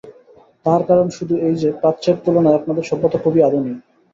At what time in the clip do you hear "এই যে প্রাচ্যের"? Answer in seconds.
1.47-2.17